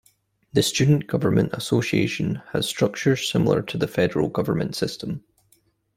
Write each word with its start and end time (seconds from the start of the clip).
The 0.53 0.63
Student 0.63 1.05
Government 1.05 1.53
Association 1.53 2.41
has 2.53 2.65
structures 2.67 3.29
similar 3.31 3.61
to 3.61 3.77
the 3.77 3.87
federal 3.87 4.29
government 4.29 4.75
system. 4.75 5.23